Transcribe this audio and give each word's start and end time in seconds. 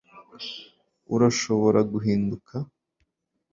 Urashobora 1.15 1.79
guhinduka 1.91 2.55